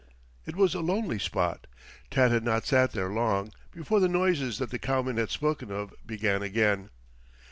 [0.47, 1.67] It was a lonely spot.
[2.09, 5.93] Tad had not sat there long before the noises that the cowmen had spoken of
[6.07, 6.89] began again.